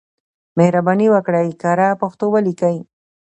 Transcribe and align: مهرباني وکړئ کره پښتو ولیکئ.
مهرباني 0.57 1.07
وکړئ 1.13 1.49
کره 1.61 1.87
پښتو 2.01 2.25
ولیکئ. 2.31 2.77